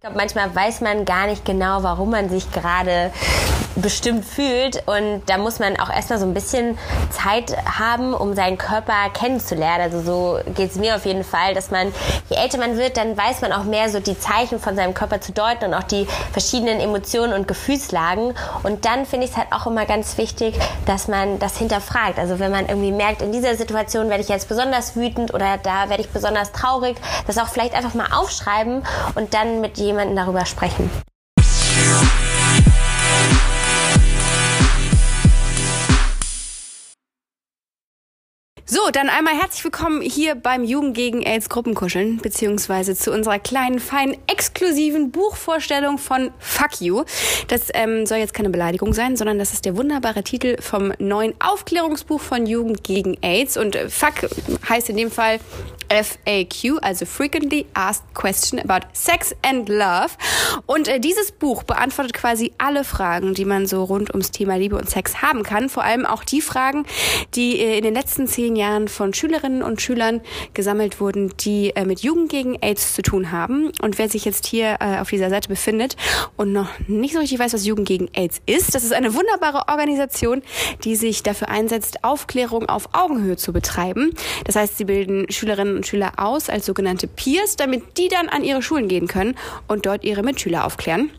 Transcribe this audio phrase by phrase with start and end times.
[0.00, 3.12] Ich glaube, manchmal weiß man gar nicht genau, warum man sich gerade
[3.76, 4.82] bestimmt fühlt.
[4.86, 6.78] Und da muss man auch erstmal so ein bisschen
[7.10, 9.82] Zeit haben, um seinen Körper kennenzulernen.
[9.82, 11.92] Also so geht es mir auf jeden Fall, dass man,
[12.28, 15.20] je älter man wird, dann weiß man auch mehr so die Zeichen von seinem Körper
[15.20, 18.34] zu deuten und auch die verschiedenen Emotionen und Gefühlslagen.
[18.62, 22.18] Und dann finde ich es halt auch immer ganz wichtig, dass man das hinterfragt.
[22.18, 25.88] Also wenn man irgendwie merkt, in dieser Situation werde ich jetzt besonders wütend oder da
[25.88, 26.96] werde ich besonders traurig,
[27.26, 28.82] das auch vielleicht einfach mal aufschreiben
[29.14, 30.90] und dann mit jemandem darüber sprechen.
[38.72, 43.80] So, dann einmal herzlich willkommen hier beim Jugend gegen AIDS Gruppenkuscheln, beziehungsweise zu unserer kleinen,
[43.80, 47.02] feinen, exklusiven Buchvorstellung von Fuck You.
[47.48, 51.34] Das ähm, soll jetzt keine Beleidigung sein, sondern das ist der wunderbare Titel vom neuen
[51.40, 53.56] Aufklärungsbuch von Jugend gegen AIDS.
[53.56, 54.30] Und äh, Fuck
[54.68, 55.40] heißt in dem Fall
[55.88, 60.10] FAQ, also Frequently Asked Question About Sex and Love.
[60.66, 64.76] Und äh, dieses Buch beantwortet quasi alle Fragen, die man so rund ums Thema Liebe
[64.76, 65.68] und Sex haben kann.
[65.68, 66.86] Vor allem auch die Fragen,
[67.34, 70.20] die äh, in den letzten zehn Jahren von Schülerinnen und Schülern
[70.54, 73.72] gesammelt wurden, die äh, mit Jugend gegen AIDS zu tun haben.
[73.82, 75.96] Und wer sich jetzt hier äh, auf dieser Seite befindet
[76.36, 79.68] und noch nicht so richtig weiß, was Jugend gegen AIDS ist, das ist eine wunderbare
[79.68, 80.42] Organisation,
[80.84, 84.12] die sich dafür einsetzt, Aufklärung auf Augenhöhe zu betreiben.
[84.44, 88.44] Das heißt, sie bilden Schülerinnen und Schüler aus als sogenannte Peers, damit die dann an
[88.44, 89.36] ihre Schulen gehen können
[89.68, 91.10] und dort ihre Mitschüler aufklären.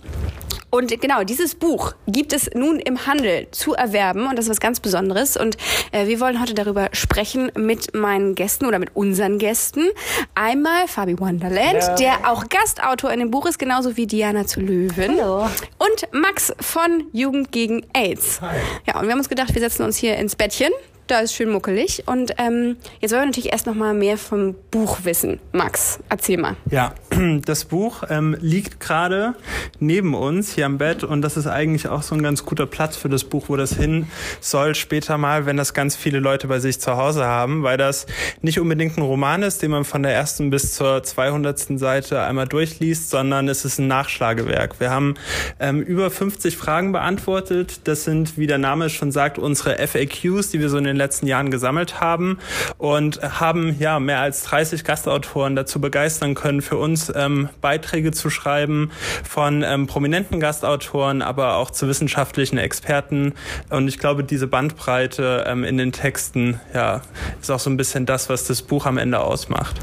[0.72, 4.60] Und genau, dieses Buch gibt es nun im Handel zu erwerben und das ist was
[4.62, 5.36] ganz Besonderes.
[5.36, 5.58] Und
[5.92, 9.90] äh, wir wollen heute darüber sprechen mit meinen Gästen oder mit unseren Gästen.
[10.34, 11.96] Einmal Fabi Wonderland, ja.
[11.96, 15.20] der auch Gastautor in dem Buch ist, genauso wie Diana zu Löwen.
[15.20, 15.50] Hallo.
[15.78, 18.40] Und Max von Jugend gegen AIDS.
[18.42, 18.56] Hi.
[18.88, 20.72] Ja, und wir haben uns gedacht, wir setzen uns hier ins Bettchen
[21.12, 22.04] da ist schön muckelig.
[22.06, 25.42] Und ähm, jetzt wollen wir natürlich erst noch mal mehr vom Buch wissen.
[25.52, 26.56] Max, erzähl mal.
[26.70, 26.96] Ja,
[27.46, 29.36] das Buch ähm, liegt gerade
[29.80, 32.96] neben uns hier am Bett und das ist eigentlich auch so ein ganz guter Platz
[32.96, 34.08] für das Buch, wo das hin
[34.40, 38.06] soll später mal, wenn das ganz viele Leute bei sich zu Hause haben, weil das
[38.42, 41.52] nicht unbedingt ein Roman ist, den man von der ersten bis zur 200.
[41.78, 44.80] Seite einmal durchliest, sondern es ist ein Nachschlagewerk.
[44.80, 45.16] Wir haben
[45.60, 47.82] ähm, über 50 Fragen beantwortet.
[47.84, 51.28] Das sind, wie der Name schon sagt, unsere FAQs, die wir so in den letzten
[51.28, 52.40] Jahren gesammelt haben
[52.78, 58.30] und haben ja mehr als 30 Gastautoren dazu begeistern können, für uns ähm, Beiträge zu
[58.30, 58.92] schreiben
[59.28, 63.34] von ähm, prominenten Gastautoren, aber auch zu wissenschaftlichen Experten.
[63.70, 67.02] Und ich glaube, diese Bandbreite ähm, in den Texten ja,
[67.42, 69.82] ist auch so ein bisschen das, was das Buch am Ende ausmacht.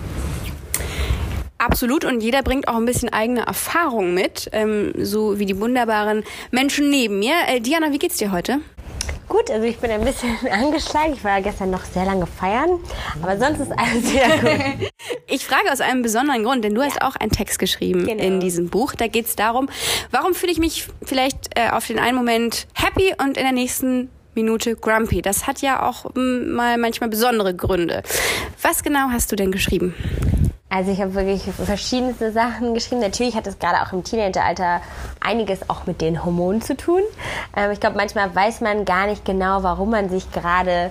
[1.58, 6.22] Absolut und jeder bringt auch ein bisschen eigene Erfahrung mit, ähm, so wie die wunderbaren
[6.52, 7.34] Menschen neben mir.
[7.48, 8.60] Äh, Diana, wie geht's dir heute?
[9.28, 11.12] Gut, also ich bin ein bisschen angeschlagen.
[11.12, 12.80] Ich war gestern noch sehr lange feiern,
[13.22, 14.90] aber sonst ist alles sehr gut.
[15.30, 18.22] Ich frage aus einem besonderen Grund, denn du hast auch einen Text geschrieben genau.
[18.22, 18.94] in diesem Buch.
[18.94, 19.68] Da geht es darum,
[20.10, 24.10] warum fühle ich mich vielleicht äh, auf den einen Moment happy und in der nächsten
[24.34, 25.20] Minute grumpy.
[25.20, 28.02] Das hat ja auch m, mal manchmal besondere Gründe.
[28.62, 29.94] Was genau hast du denn geschrieben?
[30.70, 33.00] Also ich habe wirklich verschiedenste Sachen geschrieben.
[33.00, 34.82] Natürlich hat es gerade auch im Teenageralter
[35.20, 37.00] einiges auch mit den Hormonen zu tun.
[37.56, 40.90] Ähm, ich glaube, manchmal weiß man gar nicht genau, warum man sich gerade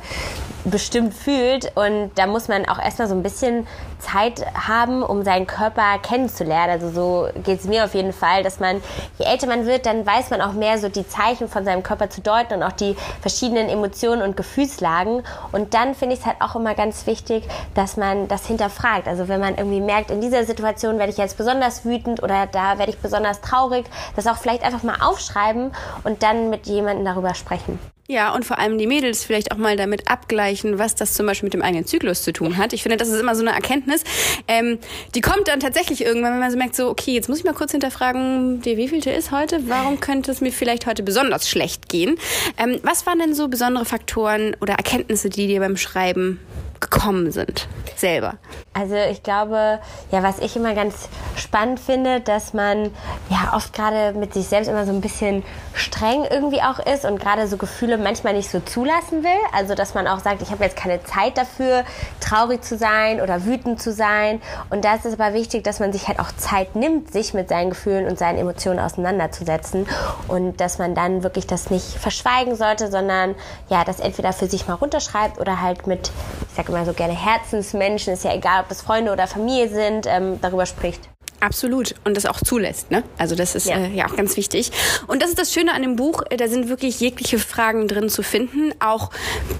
[0.69, 1.71] bestimmt fühlt.
[1.75, 3.67] Und da muss man auch erstmal so ein bisschen
[3.99, 6.71] Zeit haben, um seinen Körper kennenzulernen.
[6.71, 8.81] Also so geht es mir auf jeden Fall, dass man,
[9.17, 12.09] je älter man wird, dann weiß man auch mehr so die Zeichen von seinem Körper
[12.09, 15.23] zu deuten und auch die verschiedenen Emotionen und Gefühlslagen.
[15.51, 19.07] Und dann finde ich es halt auch immer ganz wichtig, dass man das hinterfragt.
[19.07, 22.77] Also wenn man irgendwie merkt, in dieser Situation werde ich jetzt besonders wütend oder da
[22.77, 23.85] werde ich besonders traurig,
[24.15, 25.71] das auch vielleicht einfach mal aufschreiben
[26.03, 27.79] und dann mit jemandem darüber sprechen.
[28.09, 31.47] Ja, und vor allem die Mädels vielleicht auch mal damit abgleichen, was das zum Beispiel
[31.47, 32.71] mit dem eigenen Zyklus zu tun hat.
[32.71, 34.05] Ich finde, das ist immer so eine Erkenntnis.
[34.47, 34.79] Ähm,
[35.13, 37.53] die kommt dann tatsächlich irgendwann, wenn man so merkt, so, okay, jetzt muss ich mal
[37.53, 39.67] kurz hinterfragen, der wievielte ist heute?
[39.67, 42.17] Warum könnte es mir vielleicht heute besonders schlecht gehen?
[42.57, 46.39] Ähm, was waren denn so besondere Faktoren oder Erkenntnisse, die dir beim Schreiben
[46.79, 47.67] gekommen sind?
[47.95, 48.35] Selber.
[48.73, 49.79] Also ich glaube,
[50.11, 52.91] ja, was ich immer ganz spannend finde, dass man
[53.29, 55.43] ja oft gerade mit sich selbst immer so ein bisschen
[55.73, 59.39] streng irgendwie auch ist und gerade so Gefühle manchmal nicht so zulassen will.
[59.51, 61.83] Also dass man auch sagt, ich habe jetzt keine Zeit dafür,
[62.19, 64.41] traurig zu sein oder wütend zu sein.
[64.69, 67.49] Und da ist es aber wichtig, dass man sich halt auch Zeit nimmt, sich mit
[67.49, 69.87] seinen Gefühlen und seinen Emotionen auseinanderzusetzen
[70.27, 73.35] und dass man dann wirklich das nicht verschweigen sollte, sondern
[73.69, 76.11] ja, das entweder für sich mal runterschreibt oder halt mit,
[76.51, 80.05] ich sage immer so gerne Herzensmenschen, ist ja egal, ob das Freunde oder Familie sind,
[80.07, 81.09] ähm, darüber spricht.
[81.39, 81.93] Absolut.
[82.03, 82.89] Und das auch zulässt.
[82.91, 83.03] Ne?
[83.17, 83.77] Also das ist ja.
[83.77, 84.71] Äh, ja auch ganz wichtig.
[85.07, 86.23] Und das ist das Schöne an dem Buch.
[86.29, 88.73] Äh, da sind wirklich jegliche Fragen drin zu finden.
[88.79, 89.11] Auch,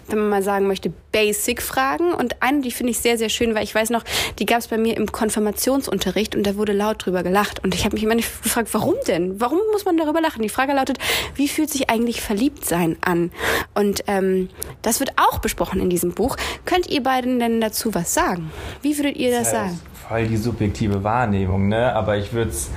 [0.08, 2.14] wenn man mal sagen möchte, Basic-Fragen.
[2.14, 4.04] Und eine, die finde ich sehr, sehr schön, weil ich weiß noch,
[4.40, 7.64] die gab es bei mir im Konfirmationsunterricht und da wurde laut drüber gelacht.
[7.64, 9.40] Und ich habe mich immer nicht gefragt, warum denn?
[9.40, 10.42] Warum muss man darüber lachen?
[10.42, 10.98] Die Frage lautet,
[11.36, 13.32] wie fühlt sich eigentlich Verliebtsein an?
[13.76, 14.50] Und ähm,
[14.82, 16.38] das wird auch besprochen in diesem Buch.
[16.66, 18.52] Könnt ihr beiden denn dazu was sagen?
[18.82, 19.97] Wie würdet ihr das, das heißt, sagen?
[20.08, 21.94] Voll die subjektive Wahrnehmung, ne?
[21.94, 22.72] Aber ich würde es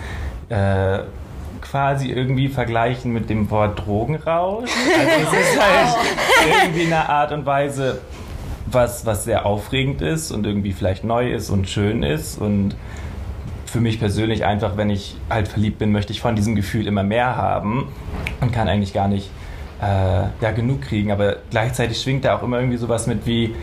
[0.48, 1.00] äh,
[1.60, 4.70] quasi irgendwie vergleichen mit dem Wort Drogenrausch.
[4.98, 5.96] Also es ist halt
[6.64, 8.00] irgendwie eine Art und Weise,
[8.66, 12.74] was, was sehr aufregend ist und irgendwie vielleicht neu ist und schön ist und
[13.66, 17.04] für mich persönlich einfach, wenn ich halt verliebt bin, möchte ich von diesem Gefühl immer
[17.04, 17.88] mehr haben
[18.40, 19.30] und kann eigentlich gar nicht
[19.80, 19.84] äh,
[20.40, 21.12] ja, genug kriegen.
[21.12, 23.54] Aber gleichzeitig schwingt da auch immer irgendwie sowas mit wie,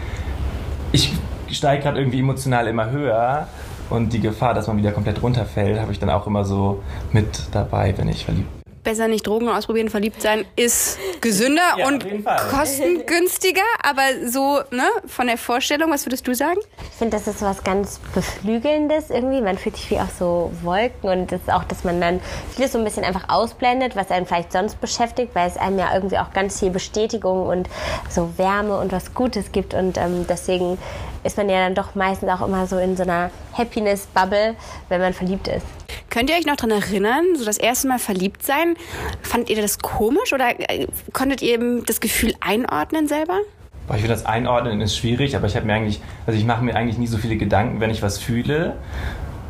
[0.94, 1.12] ich
[1.56, 3.48] steige gerade irgendwie emotional immer höher
[3.90, 6.84] und die Gefahr, dass man wieder komplett runterfällt, habe ich dann auch immer so
[7.14, 8.58] mit dabei, wenn ich verliebt bin
[8.88, 12.06] besser nicht Drogen ausprobieren, verliebt sein ist gesünder ja, und
[12.50, 16.60] kostengünstiger, aber so ne, von der Vorstellung, was würdest du sagen?
[16.90, 19.42] Ich finde, das ist was ganz Beflügelndes irgendwie.
[19.42, 22.22] Man fühlt sich wie auf so Wolken und das ist auch, dass man dann
[22.56, 25.94] vieles so ein bisschen einfach ausblendet, was einen vielleicht sonst beschäftigt, weil es einem ja
[25.94, 27.68] irgendwie auch ganz viel Bestätigung und
[28.10, 30.78] so Wärme und was Gutes gibt und ähm, deswegen
[31.24, 34.56] ist man ja dann doch meistens auch immer so in so einer Happiness-Bubble,
[34.90, 35.66] wenn man verliebt ist.
[36.10, 38.76] Könnt ihr euch noch daran erinnern, so das erste Mal verliebt sein?
[39.22, 43.40] Fandet ihr das komisch oder äh, konntet ihr das Gefühl einordnen selber?
[43.88, 46.64] Boah, ich finde das Einordnen ist schwierig, aber ich habe mir eigentlich, also ich mache
[46.64, 48.76] mir eigentlich nie so viele Gedanken, wenn ich was fühle.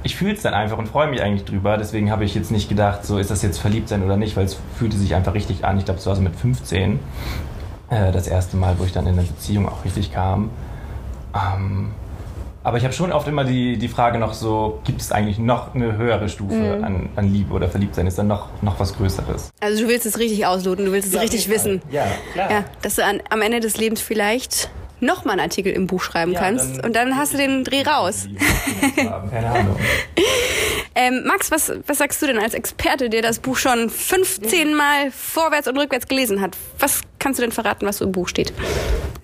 [0.04, 1.78] Ich fühle es dann einfach und freue mich eigentlich drüber.
[1.78, 4.46] Deswegen habe ich jetzt nicht gedacht, so ist das jetzt verliebt sein oder nicht, weil
[4.46, 5.80] es fühlte sich einfach richtig an.
[5.80, 7.00] Ich glaube, es war so mit 15
[7.90, 10.52] äh, das erste Mal, wo ich dann in eine Beziehung auch richtig kam.
[11.56, 11.92] Ähm,
[12.64, 15.74] aber ich habe schon oft immer die, die Frage noch so, gibt es eigentlich noch
[15.74, 16.84] eine höhere Stufe mhm.
[16.84, 18.08] an, an Liebe oder Verliebtsein?
[18.08, 19.52] Ist da noch, noch was Größeres?
[19.62, 21.82] Also du willst es richtig ausloten, du willst es ja, richtig wissen.
[21.90, 22.52] Ja, klar.
[22.52, 24.70] Ja, dass du an, am Ende des Lebens vielleicht
[25.00, 27.84] nochmal einen Artikel im Buch schreiben ja, kannst dann und dann hast du den Dreh
[27.84, 28.28] raus.
[28.96, 29.78] Keine Ahnung.
[30.96, 35.12] ähm, Max, was, was sagst du denn als Experte, der das Buch schon 15 Mal
[35.12, 36.58] vorwärts und rückwärts gelesen hat?
[36.80, 38.54] Was kannst du denn verraten, was so im Buch steht?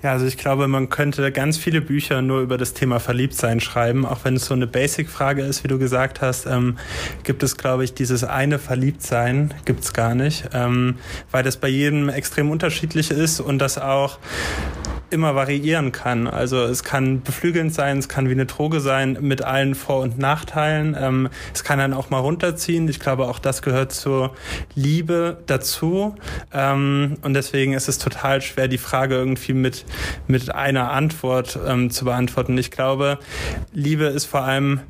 [0.04, 4.06] Ja, also ich glaube, man könnte ganz viele Bücher nur über das Thema Verliebtsein schreiben,
[4.06, 6.78] auch wenn es so eine Basic-Frage ist, wie du gesagt hast, ähm,
[7.24, 10.98] gibt es, glaube ich, dieses eine Verliebtsein gibt es gar nicht, ähm,
[11.32, 14.20] weil das bei jedem extrem unterschiedlich ist und das auch
[15.14, 16.28] immer variieren kann.
[16.28, 20.18] Also es kann beflügelnd sein, es kann wie eine Droge sein mit allen Vor- und
[20.18, 20.98] Nachteilen.
[21.00, 22.88] Ähm, es kann dann auch mal runterziehen.
[22.90, 24.34] Ich glaube, auch das gehört zur
[24.76, 26.16] Liebe dazu.
[26.52, 29.86] Ähm, und deswegen ist es total schwer, die Frage irgendwie mit,
[30.28, 32.58] mit einer Antwort ähm, zu beantworten.
[32.58, 33.20] Ich glaube,
[33.72, 34.82] Liebe ist vor allem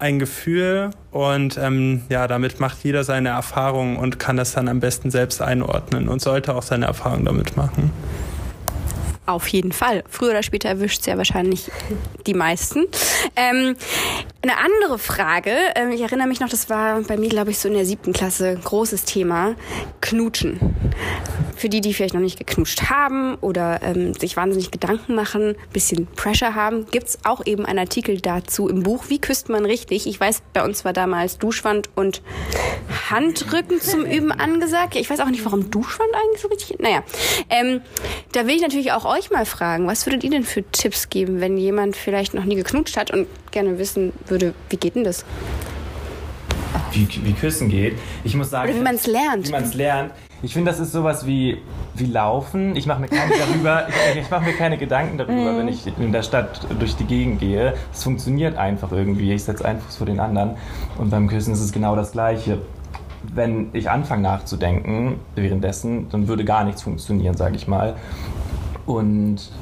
[0.00, 4.80] ein Gefühl und ähm, ja, damit macht jeder seine Erfahrungen und kann das dann am
[4.80, 7.92] besten selbst einordnen und sollte auch seine Erfahrungen damit machen.
[9.30, 10.02] Auf jeden Fall.
[10.08, 11.70] Früher oder später erwischt es ja wahrscheinlich
[12.26, 12.86] die meisten.
[13.36, 13.76] Ähm,
[14.42, 17.68] eine andere Frage, ähm, ich erinnere mich noch, das war bei mir, glaube ich, so
[17.68, 19.54] in der siebten Klasse, großes Thema,
[20.00, 20.58] Knutschen.
[21.56, 26.06] Für die, die vielleicht noch nicht geknutscht haben oder ähm, sich wahnsinnig Gedanken machen, bisschen
[26.06, 29.04] Pressure haben, gibt's auch eben einen Artikel dazu im Buch.
[29.08, 30.06] Wie küsst man richtig?
[30.06, 32.22] Ich weiß, bei uns war damals Duschwand und
[33.10, 34.96] Handrücken zum Üben angesagt.
[34.96, 36.78] Ich weiß auch nicht, warum Duschwand eigentlich so richtig.
[36.78, 37.02] Naja,
[37.50, 37.82] ähm,
[38.32, 41.42] da will ich natürlich auch euch mal fragen, was würdet ihr denn für Tipps geben,
[41.42, 45.24] wenn jemand vielleicht noch nie geknutscht hat und gerne wissen würde, wie geht denn das?
[46.92, 47.96] Wie, wie Küssen geht.
[48.24, 48.70] Ich muss sagen.
[48.70, 49.46] Oder wie man es lernt.
[49.46, 50.12] Wie man es lernt.
[50.42, 51.58] Ich finde, das ist sowas wie,
[51.94, 52.74] wie Laufen.
[52.74, 55.58] Ich mache mir keine darüber, ich, ich mache mir keine Gedanken darüber, mhm.
[55.58, 57.74] wenn ich in der Stadt durch die Gegend gehe.
[57.92, 59.32] Es funktioniert einfach irgendwie.
[59.32, 60.52] Ich setze einen Fuß vor den anderen.
[60.96, 62.58] Und beim Küssen ist es genau das Gleiche.
[63.22, 67.96] Wenn ich anfange nachzudenken währenddessen, dann würde gar nichts funktionieren, sage ich mal.
[68.86, 69.52] Und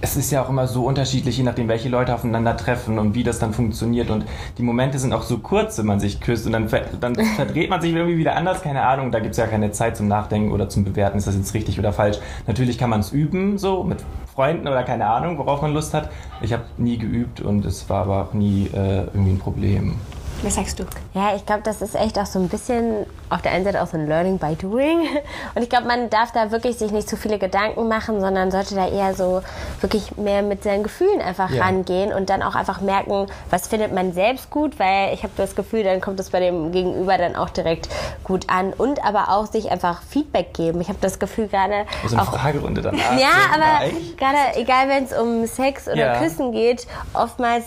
[0.00, 3.38] es ist ja auch immer so unterschiedlich, je nachdem, welche Leute aufeinandertreffen und wie das
[3.38, 4.10] dann funktioniert.
[4.10, 4.24] Und
[4.58, 6.68] die Momente sind auch so kurz, wenn man sich küsst und dann,
[7.00, 9.12] dann verdreht man sich irgendwie wieder anders, keine Ahnung.
[9.12, 11.78] Da gibt es ja keine Zeit zum Nachdenken oder zum Bewerten, ist das jetzt richtig
[11.78, 12.18] oder falsch.
[12.46, 16.10] Natürlich kann man es üben, so mit Freunden oder keine Ahnung, worauf man Lust hat.
[16.42, 19.96] Ich habe nie geübt und es war aber auch nie äh, irgendwie ein Problem.
[20.42, 20.84] Was sagst du?
[21.14, 23.86] Ja, ich glaube, das ist echt auch so ein bisschen auf der einen Seite auch
[23.86, 25.00] so ein Learning by Doing.
[25.54, 28.74] Und ich glaube, man darf da wirklich sich nicht zu viele Gedanken machen, sondern sollte
[28.74, 29.42] da eher so
[29.80, 31.64] wirklich mehr mit seinen Gefühlen einfach ja.
[31.64, 35.54] rangehen und dann auch einfach merken, was findet man selbst gut, weil ich habe das
[35.54, 37.88] Gefühl, dann kommt es bei dem Gegenüber dann auch direkt
[38.22, 40.80] gut an und aber auch sich einfach Feedback geben.
[40.80, 43.18] Ich habe das Gefühl gerade so eine Fragerunde danach.
[43.18, 46.18] Ja, aber gerade egal, wenn es um Sex oder ja.
[46.18, 47.64] Küssen geht, oftmals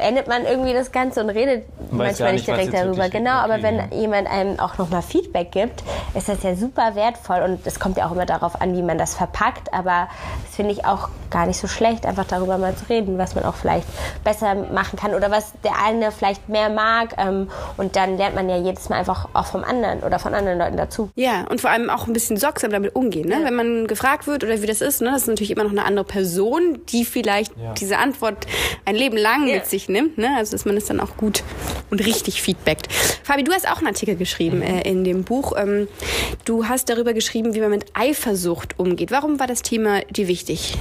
[0.00, 3.08] beendet man irgendwie das Ganze und redet weiß manchmal nicht direkt darüber.
[3.10, 3.86] Genau, aber okay, wenn ja.
[3.92, 5.82] jemand einem auch nochmal Feedback gibt,
[6.14, 8.96] ist das ja super wertvoll und es kommt ja auch immer darauf an, wie man
[8.96, 10.08] das verpackt, aber
[10.46, 13.44] das finde ich auch gar nicht so schlecht, einfach darüber mal zu reden, was man
[13.44, 13.86] auch vielleicht
[14.24, 18.48] besser machen kann oder was der eine vielleicht mehr mag ähm, und dann lernt man
[18.48, 21.10] ja jedes Mal einfach auch vom anderen oder von anderen Leuten dazu.
[21.14, 23.28] Ja, und vor allem auch ein bisschen sorgsam damit umgehen.
[23.28, 23.40] Ne?
[23.42, 25.10] Wenn man gefragt wird oder wie das ist, ne?
[25.12, 27.74] das ist natürlich immer noch eine andere Person, die vielleicht Ja.
[27.74, 28.46] diese Antwort
[28.86, 30.18] ein Leben lang mit sich nimmt.
[30.18, 30.34] Ne?
[30.36, 31.42] Also dass man es dann auch gut
[31.90, 32.88] und richtig feedbackt.
[33.22, 35.52] Fabi, du hast auch einen Artikel geschrieben äh, in dem Buch.
[35.56, 35.88] Ähm,
[36.44, 39.10] du hast darüber geschrieben, wie man mit Eifersucht umgeht.
[39.10, 40.76] Warum war das Thema dir wichtig?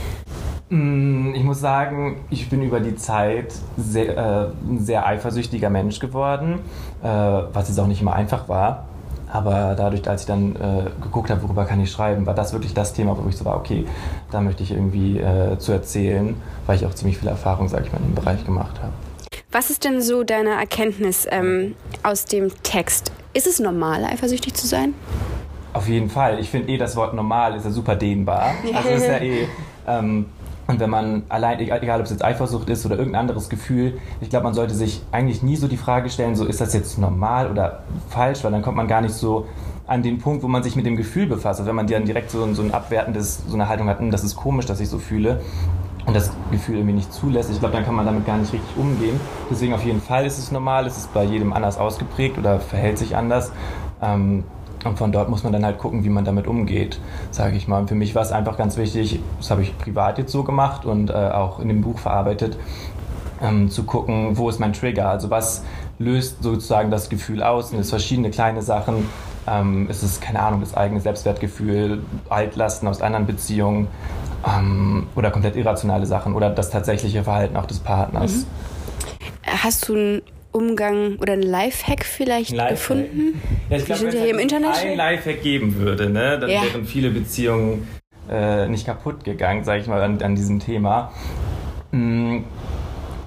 [0.69, 5.99] Mm, Ich muss sagen, ich bin über die Zeit sehr, äh, ein sehr eifersüchtiger Mensch
[5.99, 6.59] geworden,
[7.01, 8.85] äh, was jetzt auch nicht immer einfach war.
[9.31, 12.73] Aber dadurch, als ich dann äh, geguckt habe, worüber kann ich schreiben, war das wirklich
[12.73, 13.85] das Thema, wo ich so war, okay,
[14.31, 17.91] da möchte ich irgendwie äh, zu erzählen, weil ich auch ziemlich viel Erfahrung, sage ich
[17.91, 18.93] mal, in dem Bereich gemacht habe.
[19.51, 23.11] Was ist denn so deine Erkenntnis ähm, aus dem Text?
[23.33, 24.93] Ist es normal, eifersüchtig zu sein?
[25.73, 26.39] Auf jeden Fall.
[26.39, 28.53] Ich finde eh, das Wort normal ist ja super dehnbar.
[28.73, 29.47] Also ist ja eh.
[29.87, 30.25] Ähm,
[30.69, 33.97] und wenn man allein, egal, egal ob es jetzt Eifersucht ist oder irgendein anderes Gefühl,
[34.21, 36.99] ich glaube, man sollte sich eigentlich nie so die Frage stellen, so ist das jetzt
[36.99, 39.47] normal oder falsch, weil dann kommt man gar nicht so
[39.87, 41.59] an den Punkt, wo man sich mit dem Gefühl befasst.
[41.59, 44.23] Also wenn man dann direkt so, so ein abwertendes, so eine Haltung hat, "Hm, das
[44.23, 45.41] ist komisch, dass ich so fühle
[46.05, 48.77] und das Gefühl irgendwie nicht zulässt, ich glaube, dann kann man damit gar nicht richtig
[48.77, 49.19] umgehen.
[49.49, 52.99] Deswegen auf jeden Fall ist es normal, es ist bei jedem anders ausgeprägt oder verhält
[52.99, 53.51] sich anders.
[54.03, 54.43] Ähm,
[54.85, 56.99] und von dort muss man dann halt gucken, wie man damit umgeht,
[57.31, 57.79] sage ich mal.
[57.79, 60.85] Und für mich war es einfach ganz wichtig, das habe ich privat jetzt so gemacht
[60.85, 62.57] und äh, auch in dem Buch verarbeitet,
[63.41, 65.09] ähm, zu gucken, wo ist mein Trigger?
[65.09, 65.63] Also was
[65.97, 67.69] löst sozusagen das Gefühl aus?
[67.69, 69.07] Sind es verschiedene kleine Sachen?
[69.47, 73.87] Ähm, ist es, keine Ahnung, das eigene Selbstwertgefühl, Altlasten aus anderen Beziehungen
[74.47, 78.45] ähm, oder komplett irrationale Sachen oder das tatsächliche Verhalten auch des Partners?
[79.45, 80.21] Hast du einen
[80.51, 82.69] Umgang oder einen Lifehack vielleicht Lifehack.
[82.71, 83.41] gefunden?
[83.69, 84.69] Ja, ich glaube, wenn ja es Internet.
[84.83, 86.63] ein Lifehack geben würde, ne, dann Ja.
[86.63, 87.87] wären viele Beziehungen
[88.31, 91.11] äh, nicht kaputt gegangen, sage ich mal, an, an diesem Thema.
[91.91, 92.39] Mm,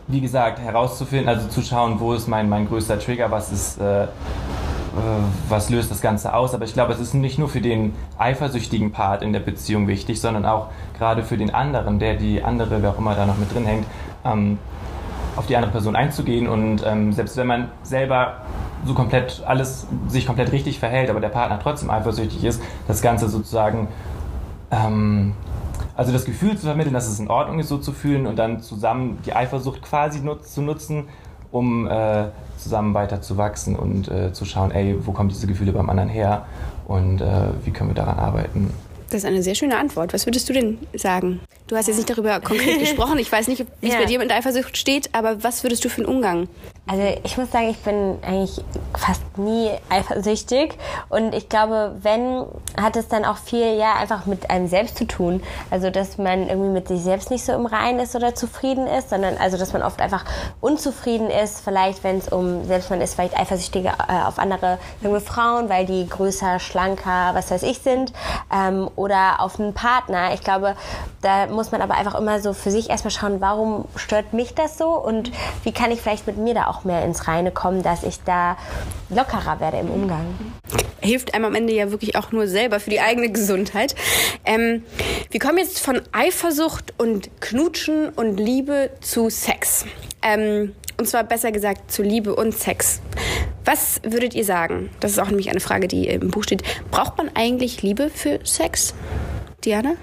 [0.09, 4.02] Wie gesagt, herauszufinden, also zu schauen, wo ist mein, mein größter Trigger, was ist, äh,
[4.05, 4.09] äh,
[5.49, 6.55] was löst das Ganze aus.
[6.55, 10.21] Aber ich glaube, es ist nicht nur für den eifersüchtigen Part in der Beziehung wichtig,
[10.21, 13.55] sondern auch gerade für den anderen, der die andere, wer auch immer da noch mit
[13.55, 13.87] drin hängt,
[14.25, 14.59] ähm,
[15.36, 18.42] auf die andere Person einzugehen und ähm, selbst wenn man selber
[18.84, 23.28] so komplett alles sich komplett richtig verhält, aber der Partner trotzdem eifersüchtig ist, das Ganze
[23.28, 23.88] sozusagen
[24.70, 25.34] ähm,
[25.94, 28.60] also das Gefühl zu vermitteln, dass es in Ordnung ist, so zu fühlen und dann
[28.60, 31.04] zusammen die Eifersucht quasi nutz, zu nutzen,
[31.50, 32.24] um äh,
[32.56, 36.08] zusammen weiter zu wachsen und äh, zu schauen, ey, wo kommen diese Gefühle beim anderen
[36.08, 36.46] her
[36.86, 38.72] und äh, wie können wir daran arbeiten.
[39.12, 40.14] Das ist eine sehr schöne Antwort.
[40.14, 41.40] Was würdest du denn sagen?
[41.66, 43.19] Du hast jetzt nicht darüber konkret gesprochen.
[43.19, 44.00] Ich weiß nicht, wie es Ja.
[44.00, 46.49] bei dir mit Eifersucht steht, aber was würdest du für einen Umgang?
[46.87, 48.61] Also ich muss sagen, ich bin eigentlich
[48.99, 50.75] fast nie eifersüchtig
[51.11, 52.45] und ich glaube, wenn,
[52.81, 55.42] hat es dann auch viel ja einfach mit einem selbst zu tun.
[55.71, 59.11] Also dass man irgendwie mit sich selbst nicht so im Reinen ist oder zufrieden ist,
[59.11, 60.25] sondern also dass man oft einfach
[60.61, 63.90] unzufrieden ist, vielleicht wenn es um, selbst man ist vielleicht eifersüchtig äh,
[64.26, 68.12] auf andere junge Frauen, weil die größer, schlanker, was weiß ich sind
[68.52, 70.32] ähm, oder auf einen Partner.
[70.32, 70.76] Ich glaube,
[71.23, 74.78] da muss man aber einfach immer so für sich erstmal schauen, warum stört mich das
[74.78, 75.32] so und
[75.64, 78.56] wie kann ich vielleicht mit mir da auch mehr ins Reine kommen, dass ich da
[79.11, 80.35] lockerer werde im Umgang.
[81.00, 83.97] Hilft einem am Ende ja wirklich auch nur selber für die eigene Gesundheit.
[84.44, 84.85] Ähm,
[85.30, 89.85] wir kommen jetzt von Eifersucht und Knutschen und Liebe zu Sex.
[90.23, 93.00] Ähm, und zwar besser gesagt zu Liebe und Sex.
[93.64, 94.88] Was würdet ihr sagen?
[95.00, 96.62] Das ist auch nämlich eine Frage, die im Buch steht.
[96.92, 98.94] Braucht man eigentlich Liebe für Sex?
[99.64, 99.94] Diana?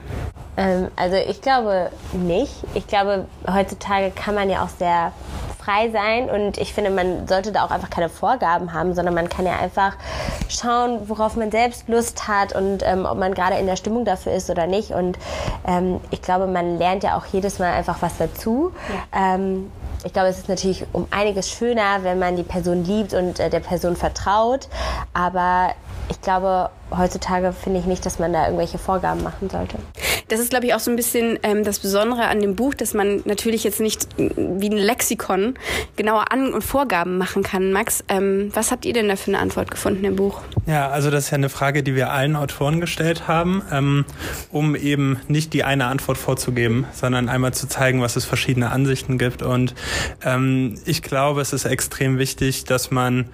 [0.58, 2.52] Ähm, also ich glaube nicht.
[2.74, 5.14] Ich glaube, heutzutage kann man ja auch sehr
[5.58, 9.30] frei sein und ich finde, man sollte da auch einfach keine Vorgaben haben, sondern man
[9.30, 9.96] kann ja einfach
[10.50, 14.34] schauen, worauf man selbst Lust hat und ähm, ob man gerade in der Stimmung dafür
[14.34, 14.92] ist oder nicht.
[14.92, 15.18] Und
[15.66, 18.74] ähm, ich glaube, man lernt ja auch jedes Mal einfach was dazu.
[19.16, 19.72] Ähm,
[20.04, 23.50] ich glaube, es ist natürlich um einiges schöner, wenn man die Person liebt und äh,
[23.50, 24.70] der Person vertraut.
[25.14, 25.72] Aber
[26.10, 29.78] ich glaube, heutzutage finde ich nicht, dass man da irgendwelche Vorgaben machen sollte.
[30.30, 32.94] Das ist, glaube ich, auch so ein bisschen ähm, das Besondere an dem Buch, dass
[32.94, 35.56] man natürlich jetzt nicht äh, wie ein Lexikon
[35.96, 37.72] genaue An- und Vorgaben machen kann.
[37.72, 40.42] Max, ähm, was habt ihr denn da für eine Antwort gefunden im Buch?
[40.68, 44.06] Ja, also das ist ja eine Frage, die wir allen Autoren gestellt haben, ähm,
[44.52, 49.18] um eben nicht die eine Antwort vorzugeben, sondern einmal zu zeigen, was es verschiedene Ansichten
[49.18, 49.42] gibt.
[49.42, 49.74] Und
[50.24, 53.30] ähm, ich glaube, es ist extrem wichtig, dass man,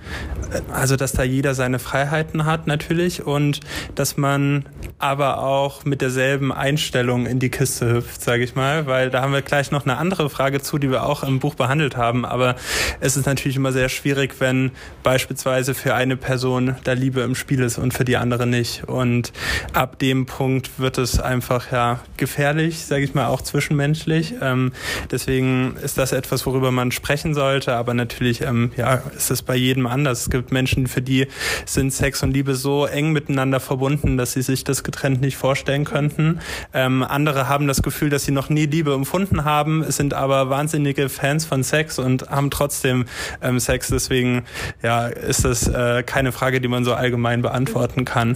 [0.51, 3.59] äh, also dass da jeder seine Freiheiten hat natürlich und
[3.95, 4.65] dass man
[4.97, 9.33] aber auch mit derselben Einstellung in die Kiste hüpft, sage ich mal, weil da haben
[9.33, 12.25] wir gleich noch eine andere Frage zu, die wir auch im Buch behandelt haben.
[12.25, 12.55] Aber
[12.99, 14.71] es ist natürlich immer sehr schwierig, wenn
[15.03, 18.83] beispielsweise für eine Person da Liebe im Spiel ist und für die andere nicht.
[18.85, 19.33] Und
[19.73, 24.35] ab dem Punkt wird es einfach ja gefährlich, sage ich mal, auch zwischenmenschlich.
[24.41, 24.71] Ähm,
[25.11, 27.73] deswegen ist das etwas, worüber man sprechen sollte.
[27.73, 30.21] Aber natürlich ähm, ja, ist es bei jedem anders.
[30.21, 31.27] Es gibt Menschen, für die
[31.65, 35.85] sind Sex und Liebe so eng miteinander verbunden, dass sie sich das getrennt nicht vorstellen
[35.85, 36.39] könnten.
[36.75, 41.07] Ähm, andere haben das Gefühl, dass sie noch nie Liebe empfunden haben, sind aber wahnsinnige
[41.07, 43.05] Fans von Sex und haben trotzdem
[43.41, 43.87] ähm, Sex.
[43.87, 44.43] Deswegen
[44.83, 48.35] ja, ist das äh, keine Frage, die man so allgemein beantworten kann.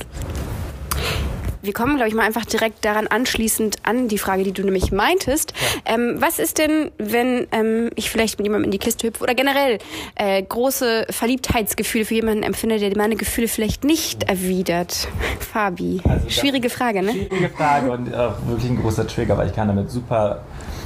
[1.62, 4.92] Wir kommen, glaube ich, mal einfach direkt daran anschließend an die Frage, die du nämlich
[4.92, 5.54] meintest.
[5.86, 5.96] Ja.
[5.96, 9.36] Ähm, was ist denn, wenn ähm, ich vielleicht mit jemandem in die Kiste hüpfe oder
[9.36, 9.80] generell
[10.16, 15.10] äh, große Verliebtheitsgefühle für jemanden empfinde, der meine Gefühle vielleicht nicht erwidert?
[15.40, 17.12] Fabi, also schwierige Frage, ne?
[17.12, 20.44] Schwierige Frage und auch wirklich ein großer Trigger, weil ich kann damit super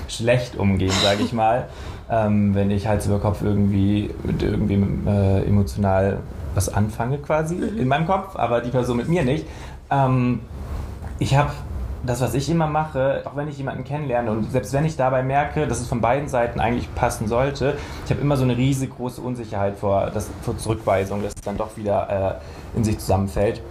[0.07, 1.69] schlecht umgehen, sage ich mal.
[2.11, 6.19] Ähm, wenn ich Hals über Kopf irgendwie mit irgendwem äh, emotional
[6.53, 7.79] was anfange quasi mhm.
[7.79, 9.45] in meinem Kopf, aber die Person mit mir nicht.
[9.89, 10.41] Ähm,
[11.19, 11.51] ich habe
[12.05, 15.23] das, was ich immer mache, auch wenn ich jemanden kennenlerne und selbst wenn ich dabei
[15.23, 19.21] merke, dass es von beiden Seiten eigentlich passen sollte, ich habe immer so eine riesengroße
[19.21, 22.41] Unsicherheit vor, das, vor Zurückweisung, dass es dann doch wieder
[22.75, 23.61] äh, in sich zusammenfällt.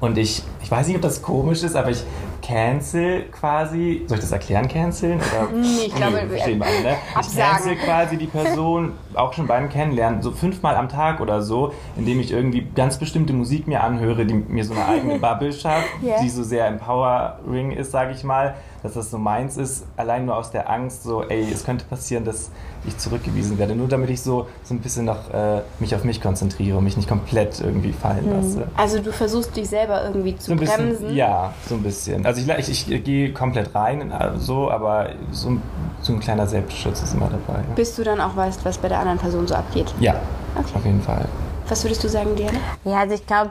[0.00, 2.04] Und ich, ich weiß nicht, ob das komisch ist, aber ich
[2.50, 5.18] cancel quasi, soll ich das erklären, canceln?
[5.18, 5.48] Oder?
[5.52, 6.96] Nee, ich glaube, nee, wir alle, ne?
[7.20, 11.72] Ich cancel quasi die Person auch schon beim Kennenlernen, so fünfmal am Tag oder so,
[11.96, 15.88] indem ich irgendwie ganz bestimmte Musik mir anhöre, die mir so eine eigene Bubble schafft,
[16.02, 16.20] yeah.
[16.22, 20.36] die so sehr empowering ist, sage ich mal dass das so meins ist, allein nur
[20.36, 22.50] aus der Angst, so, ey, es könnte passieren, dass
[22.86, 26.20] ich zurückgewiesen werde, nur damit ich so, so ein bisschen noch äh, mich auf mich
[26.20, 28.32] konzentriere und mich nicht komplett irgendwie fallen hm.
[28.32, 28.68] lasse.
[28.76, 30.88] Also du versuchst dich selber irgendwie zu so bremsen?
[30.88, 32.24] Bisschen, ja, so ein bisschen.
[32.24, 35.58] Also ich, ich, ich gehe komplett rein, so, aber so,
[36.00, 37.60] so ein kleiner Selbstschutz ist immer dabei.
[37.76, 39.92] Bis du dann auch weißt, was bei der anderen Person so abgeht?
[40.00, 40.14] Ja,
[40.56, 40.72] okay.
[40.74, 41.26] auf jeden Fall.
[41.70, 42.58] Was würdest du sagen, Diana?
[42.82, 43.50] Ja, also ich glaube,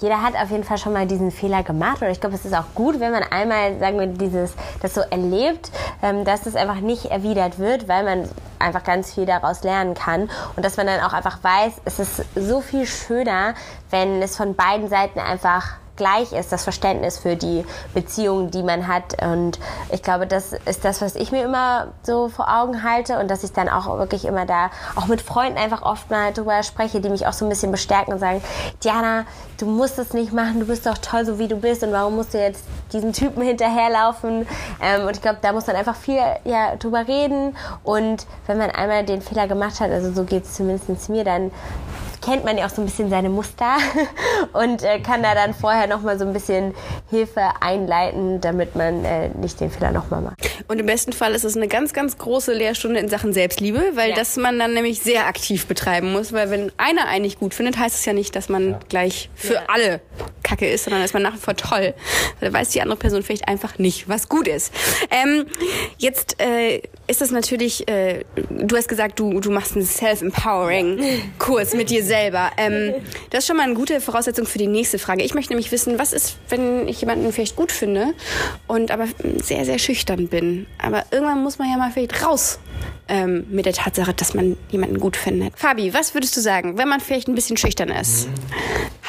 [0.00, 1.98] jeder hat auf jeden Fall schon mal diesen Fehler gemacht.
[1.98, 5.02] Oder ich glaube, es ist auch gut, wenn man einmal, sagen wir, dieses, das so
[5.02, 5.70] erlebt,
[6.02, 10.30] ähm, dass das einfach nicht erwidert wird, weil man einfach ganz viel daraus lernen kann.
[10.56, 13.52] Und dass man dann auch einfach weiß, es ist so viel schöner,
[13.90, 18.88] wenn es von beiden Seiten einfach gleich ist, das Verständnis für die Beziehung, die man
[18.88, 19.22] hat.
[19.22, 19.58] Und
[19.92, 23.44] ich glaube, das ist das, was ich mir immer so vor Augen halte und dass
[23.44, 27.10] ich dann auch wirklich immer da auch mit Freunden einfach oft mal drüber spreche, die
[27.10, 28.42] mich auch so ein bisschen bestärken und sagen,
[28.82, 29.26] Diana,
[29.58, 32.16] du musst es nicht machen, du bist doch toll, so wie du bist und warum
[32.16, 34.46] musst du jetzt diesen Typen hinterherlaufen?
[34.80, 38.70] Ähm, und ich glaube, da muss man einfach viel ja, drüber reden und wenn man
[38.70, 41.50] einmal den Fehler gemacht hat, also so geht es zumindest mir, dann
[42.22, 43.76] kennt man ja auch so ein bisschen seine Muster
[44.52, 46.74] und äh, kann da dann vorher nochmal so ein bisschen
[47.10, 50.38] Hilfe einleiten, damit man äh, nicht den Fehler nochmal macht.
[50.68, 54.10] Und im besten Fall ist es eine ganz, ganz große Lehrstunde in Sachen Selbstliebe, weil
[54.10, 54.16] ja.
[54.16, 57.78] das man dann nämlich sehr aktiv betreiben muss, weil wenn einer einen nicht gut findet,
[57.78, 58.78] heißt es ja nicht, dass man ja.
[58.88, 59.62] gleich für ja.
[59.68, 60.00] alle
[60.50, 61.94] Kacke ist, sondern ist man nach wie vor toll.
[62.40, 64.72] Da weiß die andere Person vielleicht einfach nicht, was gut ist.
[65.10, 65.46] Ähm,
[65.98, 71.90] jetzt äh, ist das natürlich, äh, du hast gesagt, du, du machst einen Self-Empowering-Kurs mit
[71.90, 72.50] dir selber.
[72.56, 72.94] Ähm,
[73.30, 75.22] das ist schon mal eine gute Voraussetzung für die nächste Frage.
[75.22, 78.14] Ich möchte nämlich wissen, was ist, wenn ich jemanden vielleicht gut finde
[78.66, 79.06] und aber
[79.42, 80.66] sehr, sehr schüchtern bin.
[80.78, 82.58] Aber irgendwann muss man ja mal vielleicht raus
[83.08, 85.58] ähm, mit der Tatsache, dass man jemanden gut findet.
[85.58, 88.28] Fabi, was würdest du sagen, wenn man vielleicht ein bisschen schüchtern ist?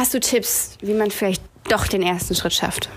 [0.01, 2.89] Hast du Tipps, wie man vielleicht doch den ersten Schritt schafft?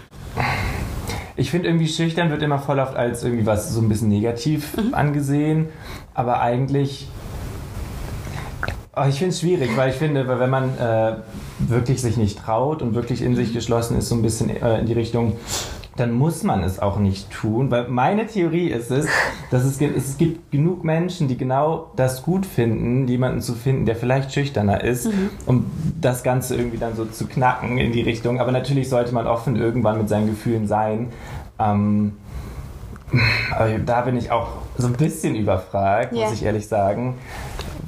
[1.36, 4.74] Ich finde irgendwie schüchtern wird immer voll oft als irgendwie was so ein bisschen negativ
[4.74, 4.94] mhm.
[4.94, 5.68] angesehen,
[6.14, 7.06] aber eigentlich
[8.96, 11.16] Oh, ich finde es schwierig, weil ich finde, wenn man äh,
[11.58, 14.86] wirklich sich nicht traut und wirklich in sich geschlossen ist, so ein bisschen äh, in
[14.86, 15.36] die Richtung,
[15.96, 19.06] dann muss man es auch nicht tun, weil meine Theorie ist es,
[19.50, 23.94] dass es, es gibt genug Menschen, die genau das gut finden, jemanden zu finden, der
[23.94, 25.30] vielleicht schüchterner ist, mhm.
[25.46, 25.66] um
[26.00, 28.40] das Ganze irgendwie dann so zu knacken in die Richtung.
[28.40, 31.08] Aber natürlich sollte man offen irgendwann mit seinen Gefühlen sein.
[31.58, 32.14] Ähm,
[33.56, 36.24] aber da bin ich auch so ein bisschen überfragt, yeah.
[36.24, 37.14] muss ich ehrlich sagen.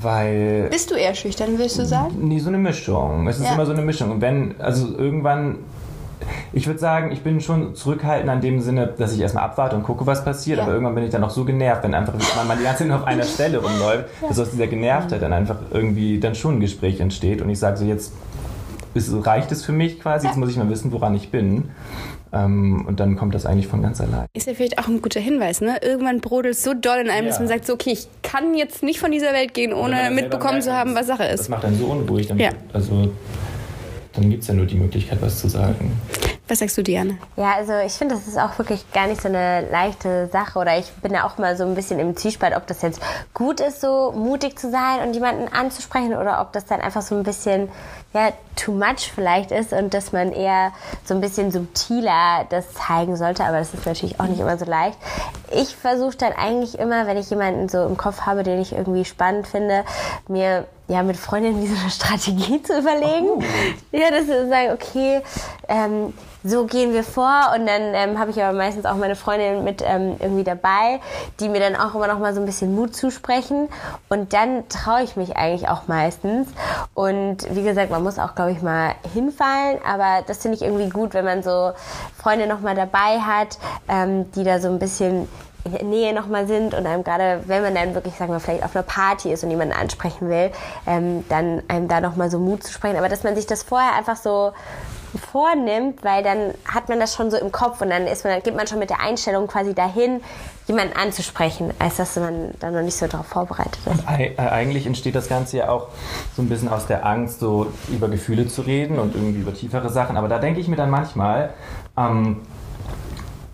[0.00, 0.68] Weil.
[0.70, 2.14] Bist du eher schüchtern, willst du sagen?
[2.20, 3.26] Nee, so eine Mischung.
[3.26, 3.54] Es ist ja.
[3.54, 4.10] immer so eine Mischung.
[4.10, 5.56] Und wenn, also irgendwann
[6.52, 9.82] ich würde sagen, ich bin schon zurückhaltend an dem Sinne, dass ich erstmal abwarte und
[9.82, 10.58] gucke, was passiert.
[10.58, 10.64] Ja.
[10.64, 12.14] Aber irgendwann bin ich dann auch so genervt, wenn einfach
[12.46, 14.28] man die ganze Zeit nur auf einer Stelle rumläuft, ja.
[14.28, 17.42] dass aus dieser Genervtheit dann einfach irgendwie dann schon ein Gespräch entsteht.
[17.42, 18.12] Und ich sage so, jetzt
[18.94, 21.64] ist, reicht es für mich quasi, jetzt muss ich mal wissen, woran ich bin.
[22.32, 24.26] Ähm, und dann kommt das eigentlich von ganz allein.
[24.32, 25.76] Ist ja vielleicht auch ein guter Hinweis, ne?
[25.82, 27.30] Irgendwann brodelt es so doll in einem, ja.
[27.30, 30.60] dass man sagt, so, okay, ich kann jetzt nicht von dieser Welt gehen, ohne mitbekommen
[30.60, 31.40] zu haben, was Sache ist.
[31.40, 32.26] Das macht dann so unruhig.
[32.26, 32.50] Dann, ja.
[32.72, 33.10] Also
[34.16, 36.00] dann gibt es ja nur die Möglichkeit, was zu sagen.
[36.48, 37.18] Was sagst du, Diane?
[37.36, 40.58] Ja, also ich finde, das ist auch wirklich gar nicht so eine leichte Sache.
[40.58, 43.00] Oder ich bin ja auch mal so ein bisschen im Zwiespalt, ob das jetzt
[43.34, 47.16] gut ist, so mutig zu sein und jemanden anzusprechen oder ob das dann einfach so
[47.16, 47.68] ein bisschen
[48.12, 50.72] ja, too much vielleicht ist und dass man eher
[51.04, 53.44] so ein bisschen subtiler das zeigen sollte.
[53.44, 54.98] Aber das ist natürlich auch nicht immer so leicht.
[55.52, 59.04] Ich versuche dann eigentlich immer, wenn ich jemanden so im Kopf habe, den ich irgendwie
[59.04, 59.84] spannend finde,
[60.28, 63.28] mir ja mit Freundinnen wie so eine Strategie zu überlegen.
[63.28, 63.42] Oh.
[63.92, 65.20] Ja, dass wir sagen, okay,
[65.68, 66.14] ähm,
[66.46, 69.82] so gehen wir vor und dann ähm, habe ich aber meistens auch meine Freundin mit
[69.84, 71.00] ähm, irgendwie dabei,
[71.40, 73.68] die mir dann auch immer noch mal so ein bisschen Mut zusprechen
[74.08, 76.48] und dann traue ich mich eigentlich auch meistens
[76.94, 80.90] und wie gesagt, man muss auch glaube ich mal hinfallen, aber das finde ich irgendwie
[80.90, 81.72] gut, wenn man so
[82.18, 85.28] Freunde noch mal dabei hat, ähm, die da so ein bisschen
[85.64, 88.62] in der Nähe nochmal sind und einem gerade, wenn man dann wirklich, sagen wir, vielleicht
[88.62, 90.52] auf einer Party ist und jemanden ansprechen will,
[90.86, 92.96] ähm, dann einem da nochmal so Mut zu sprechen.
[92.98, 94.52] Aber dass man sich das vorher einfach so
[95.32, 98.42] vornimmt, weil dann hat man das schon so im Kopf und dann ist man, dann
[98.42, 100.20] geht man schon mit der Einstellung quasi dahin,
[100.66, 104.04] jemanden anzusprechen, als dass man dann noch nicht so darauf vorbereitet ist.
[104.08, 105.88] Äh, eigentlich entsteht das Ganze ja auch
[106.34, 109.90] so ein bisschen aus der Angst, so über Gefühle zu reden und irgendwie über tiefere
[109.90, 110.16] Sachen.
[110.16, 111.54] Aber da denke ich mir dann manchmal,
[111.96, 112.42] ähm,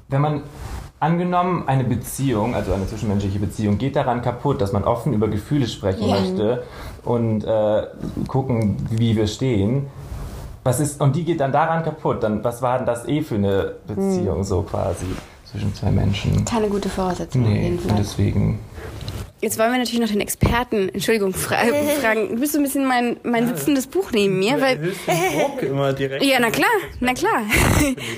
[0.08, 0.42] wenn man
[1.00, 5.66] angenommen, eine Beziehung, also eine zwischenmenschliche Beziehung, geht daran kaputt, dass man offen über Gefühle
[5.66, 6.20] sprechen ja.
[6.20, 6.62] möchte
[7.04, 7.86] und äh,
[8.28, 9.88] gucken, wie wir stehen,
[10.64, 12.22] was ist, und die geht dann daran kaputt.
[12.22, 14.44] Dann, was war denn das eh für eine Beziehung, hm.
[14.44, 15.06] so quasi,
[15.44, 16.44] zwischen zwei Menschen?
[16.44, 17.42] Keine gute Voraussetzung.
[17.42, 18.60] Nee, und deswegen.
[19.42, 21.56] Jetzt wollen wir natürlich noch den Experten, Entschuldigung, fra
[22.00, 22.28] fragen.
[22.28, 24.60] Du bist so ein bisschen mein, mein sitzendes Buch neben mir.
[24.60, 26.24] Weil, Druck immer direkt.
[26.24, 27.42] Ja, na klar, na klar.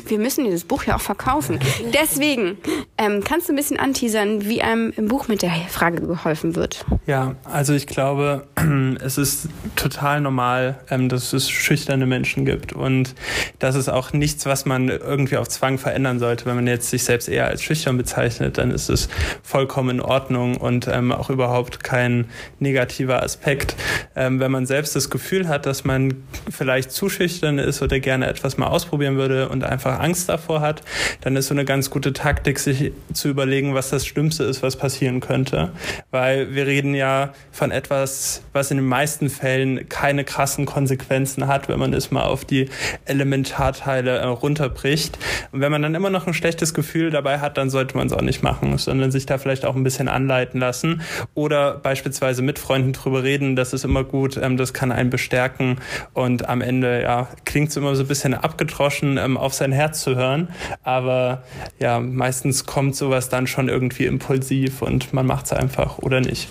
[0.06, 1.60] Wir müssen dieses Buch ja auch verkaufen.
[1.94, 2.58] Deswegen,
[2.98, 6.84] ähm, kannst du ein bisschen anteasern, wie einem im Buch mit der Frage geholfen wird?
[7.06, 8.46] Ja, also ich glaube,
[9.02, 12.74] es ist total normal, ähm, dass es schüchterne Menschen gibt.
[12.74, 13.14] Und
[13.60, 16.44] das ist auch nichts, was man irgendwie auf Zwang verändern sollte.
[16.44, 19.08] Wenn man jetzt sich selbst eher als schüchtern bezeichnet, dann ist es
[19.42, 20.58] vollkommen in Ordnung.
[20.58, 22.26] Und ähm, auch überhaupt kein
[22.58, 23.76] negativer Aspekt.
[24.16, 26.14] Ähm, wenn man selbst das Gefühl hat, dass man
[26.50, 30.82] vielleicht zu schüchtern ist oder gerne etwas mal ausprobieren würde und einfach Angst davor hat,
[31.20, 34.76] dann ist so eine ganz gute Taktik, sich zu überlegen, was das Schlimmste ist, was
[34.76, 35.70] passieren könnte.
[36.10, 41.68] Weil wir reden ja von etwas, was in den meisten Fällen keine krassen Konsequenzen hat,
[41.68, 42.68] wenn man es mal auf die
[43.04, 45.18] Elementarteile äh, runterbricht.
[45.52, 48.12] Und wenn man dann immer noch ein schlechtes Gefühl dabei hat, dann sollte man es
[48.12, 51.02] auch nicht machen, sondern sich da vielleicht auch ein bisschen anleiten lassen
[51.34, 55.78] oder beispielsweise mit Freunden drüber reden, das ist immer gut, ähm, das kann einen bestärken
[56.12, 60.02] und am Ende ja, klingt es immer so ein bisschen abgedroschen, ähm, auf sein Herz
[60.02, 60.48] zu hören,
[60.82, 61.44] aber
[61.78, 66.48] ja, meistens kommt sowas dann schon irgendwie impulsiv und man macht es einfach oder nicht.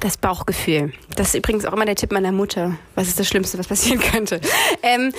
[0.00, 0.92] Das Bauchgefühl.
[1.14, 2.76] Das ist übrigens auch immer der Tipp meiner Mutter.
[2.94, 4.40] Was ist das Schlimmste, was passieren könnte?
[4.82, 5.12] Ähm,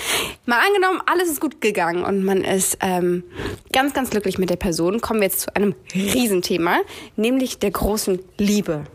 [0.47, 3.23] mal angenommen, alles ist gut gegangen und man ist ähm,
[3.71, 4.99] ganz, ganz glücklich mit der Person.
[4.99, 6.79] Kommen wir jetzt zu einem Riesenthema,
[7.15, 8.85] nämlich der großen Liebe.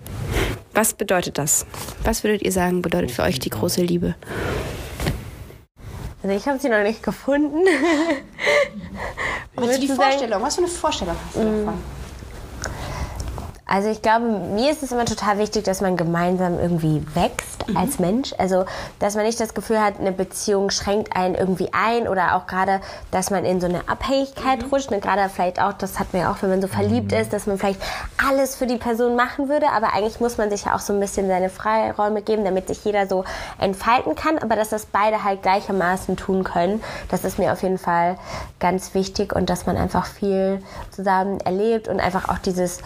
[0.75, 1.67] Was bedeutet das?
[2.03, 4.17] Was würdet ihr sagen, bedeutet für euch die große Liebe?
[6.23, 7.61] Also ich habe sie noch nicht gefunden.
[9.55, 10.43] Was, die Vorstellung?
[10.43, 11.79] Was für eine Vorstellung hast du davon?
[13.69, 17.77] Also ich glaube, mir ist es immer total wichtig, dass man gemeinsam irgendwie wächst mhm.
[17.77, 18.33] als Mensch.
[18.39, 18.65] Also
[19.01, 22.81] dass man nicht das Gefühl hat, eine Beziehung schränkt einen irgendwie ein oder auch gerade,
[23.11, 24.69] dass man in so eine Abhängigkeit mhm.
[24.69, 24.93] rutscht.
[24.93, 27.19] Und gerade vielleicht auch, das hat man ja auch, wenn man so verliebt mhm.
[27.19, 27.81] ist, dass man vielleicht
[28.25, 29.69] alles für die Person machen würde.
[29.71, 32.85] Aber eigentlich muss man sich ja auch so ein bisschen seine Freiräume geben, damit sich
[32.85, 33.25] jeder so
[33.59, 34.39] entfalten kann.
[34.39, 38.17] Aber dass das beide halt gleichermaßen tun können, das ist mir auf jeden Fall
[38.61, 42.79] ganz wichtig und dass man einfach viel zusammen erlebt und einfach auch dieses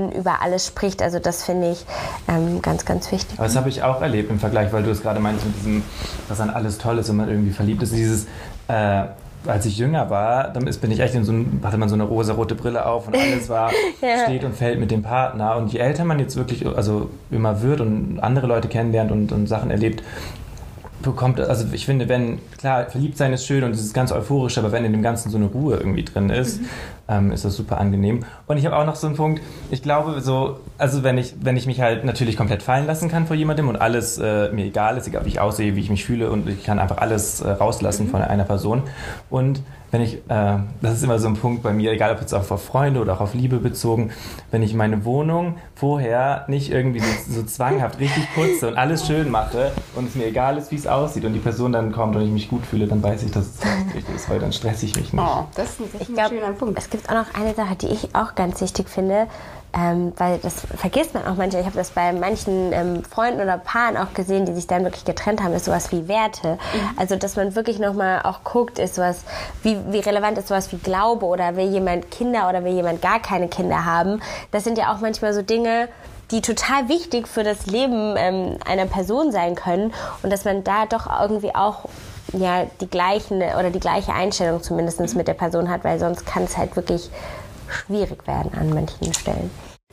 [0.00, 1.02] offen über alles spricht.
[1.02, 1.84] Also das finde ich
[2.28, 3.38] ähm, ganz, ganz wichtig.
[3.38, 5.82] Aber das habe ich auch erlebt im Vergleich, weil du es gerade meinst mit diesem,
[6.28, 7.92] dass dann alles toll ist und man irgendwie verliebt ist.
[7.92, 8.26] Dieses,
[8.68, 9.04] äh,
[9.46, 12.04] als ich jünger war, dann bin ich echt in so ein, hatte man so eine
[12.04, 13.70] rosa-rote Brille auf und alles war,
[14.02, 14.24] ja.
[14.24, 15.56] steht und fällt mit dem Partner.
[15.56, 19.46] Und je älter man jetzt wirklich, also immer wird und andere Leute kennenlernt und, und
[19.46, 20.02] Sachen erlebt,
[21.02, 24.58] bekommt, also ich finde, wenn, klar, verliebt sein ist schön und es ist ganz euphorisch,
[24.58, 26.66] aber wenn in dem Ganzen so eine Ruhe irgendwie drin ist, mhm.
[27.08, 28.24] ähm, ist das super angenehm.
[28.46, 31.56] Und ich habe auch noch so einen Punkt, ich glaube so, also wenn ich, wenn
[31.56, 34.96] ich mich halt natürlich komplett fallen lassen kann vor jemandem und alles äh, mir egal
[34.96, 37.50] ist, egal wie ich aussehe, wie ich mich fühle und ich kann einfach alles äh,
[37.50, 38.10] rauslassen mhm.
[38.10, 38.82] von einer Person
[39.30, 42.32] und wenn ich, äh, das ist immer so ein Punkt bei mir, egal ob jetzt
[42.32, 44.12] auch auf Freunde oder auch auf Liebe bezogen,
[44.50, 49.30] wenn ich meine Wohnung vorher nicht irgendwie so, so zwanghaft richtig putze und alles schön
[49.30, 52.22] mache und es mir egal ist, wie es aussieht und die Person dann kommt und
[52.22, 54.94] ich mich gut fühle, dann weiß ich, dass es richtig ist, weil dann stresse ich
[54.94, 55.22] mich nicht.
[55.22, 56.78] Oh, das ist ein, ich glaub, schöner Punkt.
[56.78, 59.26] Es gibt auch noch eine Sache, die ich auch ganz wichtig finde,
[59.72, 61.62] ähm, weil das vergisst man auch manchmal.
[61.62, 65.04] Ich habe das bei manchen ähm, Freunden oder Paaren auch gesehen, die sich dann wirklich
[65.04, 66.54] getrennt haben, ist sowas wie Werte.
[66.54, 66.58] Mhm.
[66.96, 69.24] Also, dass man wirklich nochmal auch guckt, ist sowas,
[69.62, 73.20] wie, wie relevant ist sowas wie Glaube oder will jemand Kinder oder will jemand gar
[73.20, 74.20] keine Kinder haben.
[74.50, 75.88] Das sind ja auch manchmal so Dinge,
[76.30, 80.86] die total wichtig für das Leben ähm, einer Person sein können und dass man da
[80.86, 81.86] doch irgendwie auch
[82.32, 86.44] ja, die gleichen oder die gleiche Einstellung zumindest mit der Person hat, weil sonst kann
[86.44, 87.10] es halt wirklich
[87.70, 89.50] schwierig werden an manchen Stellen.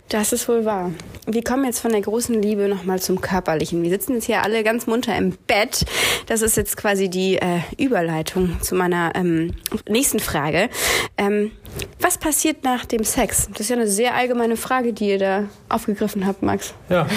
[0.10, 0.92] Das ist wohl wahr.
[1.26, 3.84] Wir kommen jetzt von der großen Liebe nochmal zum Körperlichen.
[3.84, 5.86] Wir sitzen jetzt hier alle ganz munter im Bett.
[6.28, 9.56] Das ist jetzt quasi die äh, Überleitung zu meiner ähm,
[9.90, 10.70] nächsten Frage.
[11.18, 11.52] Ähm,
[12.00, 13.48] was passiert nach dem Sex?
[13.52, 16.74] Das ist ja eine sehr allgemeine Frage, die ihr da aufgegriffen habt, Max.
[16.90, 17.08] Ja.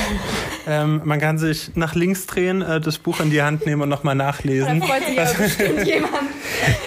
[0.67, 3.89] Ähm, man kann sich nach links drehen, äh, das Buch in die Hand nehmen und
[3.89, 4.81] nochmal nachlesen.
[4.81, 6.13] Da freut sich aber bestimmt jemand.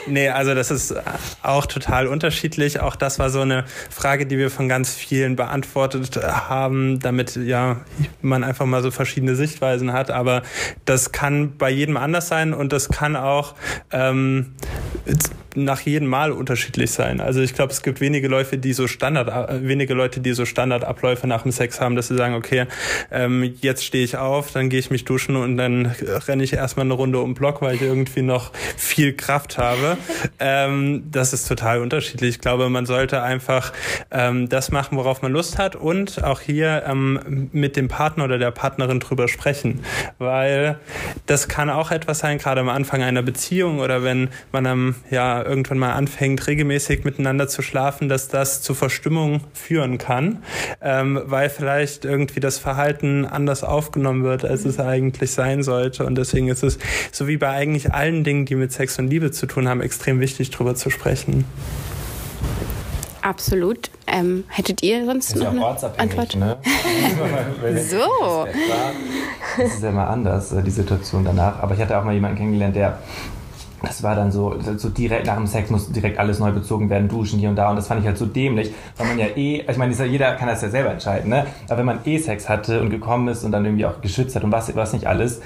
[0.05, 0.93] Nee, also das ist
[1.41, 2.79] auch total unterschiedlich.
[2.79, 7.81] Auch das war so eine Frage, die wir von ganz vielen beantwortet haben, damit ja
[8.21, 10.11] man einfach mal so verschiedene Sichtweisen hat.
[10.11, 10.43] Aber
[10.85, 13.55] das kann bei jedem anders sein und das kann auch
[13.91, 14.53] ähm,
[15.55, 17.21] nach jedem Mal unterschiedlich sein.
[17.21, 20.45] Also ich glaube, es gibt wenige Leute, die so Standard, äh, wenige Leute, die so
[20.45, 22.65] Standardabläufe nach dem Sex haben, dass sie sagen, okay,
[23.11, 25.87] ähm, jetzt stehe ich auf, dann gehe ich mich duschen und dann
[26.27, 29.97] renne ich erstmal eine Runde um den Block, weil ich irgendwie noch viel Kraft habe.
[30.39, 32.35] ähm, das ist total unterschiedlich.
[32.35, 33.73] Ich glaube, man sollte einfach
[34.11, 38.37] ähm, das machen, worauf man Lust hat und auch hier ähm, mit dem Partner oder
[38.37, 39.81] der Partnerin drüber sprechen,
[40.17, 40.77] weil
[41.25, 45.42] das kann auch etwas sein, gerade am Anfang einer Beziehung oder wenn man am ja
[45.45, 50.43] irgendwann mal anfängt, regelmäßig miteinander zu schlafen, dass das zu Verstimmung führen kann,
[50.81, 56.05] ähm, weil vielleicht irgendwie das Verhalten anders aufgenommen wird, als es eigentlich sein sollte.
[56.05, 56.79] Und deswegen ist es,
[57.11, 60.19] so wie bei eigentlich allen Dingen, die mit Sex und Liebe zu tun haben, extrem
[60.19, 61.45] wichtig, darüber zu sprechen.
[63.23, 63.89] Absolut.
[64.05, 66.35] Ähm, hättet ihr sonst ist noch ja eine Antwort?
[66.35, 66.57] Ne?
[67.89, 68.45] so.
[69.57, 71.63] Das ist ja mal anders, äh, die Situation danach.
[71.63, 72.99] Aber ich hatte auch mal jemanden kennengelernt, der
[73.83, 77.09] das war dann so, so direkt nach dem Sex muss direkt alles neu bezogen werden,
[77.09, 77.69] duschen hier und da.
[77.69, 80.47] Und das fand ich halt so dämlich, weil man ja eh, ich meine, jeder kann
[80.47, 81.45] das ja selber entscheiden, ne?
[81.67, 84.43] Aber wenn man eh Sex hatte und gekommen ist und dann irgendwie auch geschützt hat
[84.45, 85.41] und was, was nicht alles,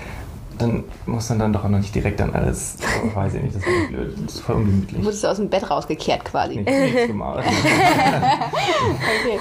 [0.57, 3.55] dann muss man dann doch auch noch nicht direkt dann alles, oh, weiß ich nicht,
[3.55, 5.03] das ist blöd, das ist voll ungemütlich.
[5.03, 6.57] Wurdest du aus dem Bett rausgekehrt quasi?
[6.57, 7.45] Nee, nichts gemacht.
[9.25, 9.39] okay.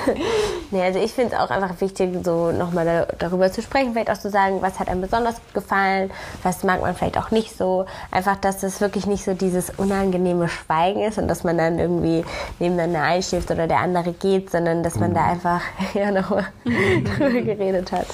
[0.71, 4.11] Nee, also ich finde es auch einfach wichtig, so nochmal da, darüber zu sprechen, vielleicht
[4.11, 6.11] auch zu sagen, was hat einem besonders gut gefallen,
[6.43, 7.87] was mag man vielleicht auch nicht so.
[8.11, 12.25] Einfach, dass das wirklich nicht so dieses unangenehme Schweigen ist und dass man dann irgendwie
[12.59, 15.61] nebeneinander einschläft oder der andere geht, sondern dass man da einfach
[15.95, 18.07] ja nochmal drüber geredet hat.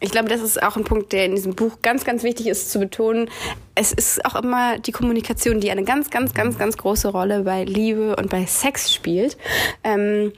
[0.00, 2.70] Ich glaube, das ist auch ein Punkt, der in diesem Buch ganz, ganz wichtig ist
[2.70, 3.30] zu betonen.
[3.74, 7.64] Es ist auch immer die Kommunikation, die eine ganz, ganz, ganz, ganz große Rolle bei
[7.64, 9.36] Liebe und bei Sex spielt.
[9.84, 10.32] Ähm,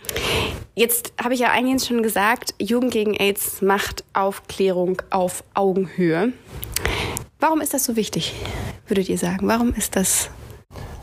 [0.74, 6.32] jetzt habe ich ja eingehend schon gesagt, Jugend gegen AIDS macht Aufklärung auf Augenhöhe.
[7.40, 8.34] Warum ist das so wichtig,
[8.86, 9.46] würdet ihr sagen?
[9.46, 10.30] Warum ist das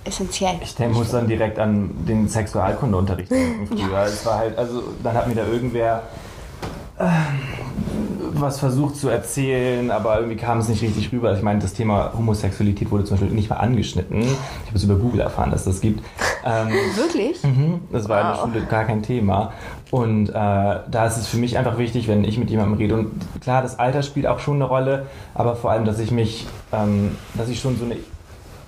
[0.06, 0.60] essentiell?
[0.62, 3.92] Ich denke, muss dann direkt an den Sexualkundeunterricht denken früher.
[3.92, 4.06] Ja.
[4.06, 6.04] Es war halt, also dann hat mir da irgendwer
[8.42, 11.36] was versucht zu erzählen, aber irgendwie kam es nicht richtig rüber.
[11.36, 14.22] Ich meine, das Thema Homosexualität wurde zum Beispiel nicht mal angeschnitten.
[14.22, 16.04] Ich habe es über Google erfahren, dass das gibt.
[16.46, 17.44] Ähm, Wirklich?
[17.44, 18.46] Mhm, das war wow.
[18.46, 19.54] in der Schule gar kein Thema.
[19.92, 22.96] Und äh, da ist es für mich einfach wichtig, wenn ich mit jemandem rede.
[22.96, 26.48] Und klar, das Alter spielt auch schon eine Rolle, aber vor allem, dass ich mich,
[26.72, 27.96] ähm, dass ich schon so eine